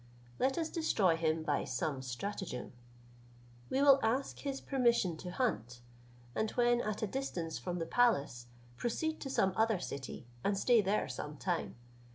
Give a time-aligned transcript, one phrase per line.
[0.39, 2.73] Let us destroy him by some stratagem.
[3.69, 5.81] We will ask his permission to hunt,
[6.33, 10.81] and when at a distance from the palace, proceed to some other city, and stay
[10.81, 11.75] there some time.